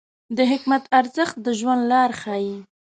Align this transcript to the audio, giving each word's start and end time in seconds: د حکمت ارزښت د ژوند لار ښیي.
د 0.37 0.39
حکمت 0.51 0.83
ارزښت 0.99 1.35
د 1.45 1.47
ژوند 1.59 1.81
لار 1.91 2.11
ښیي. 2.21 2.55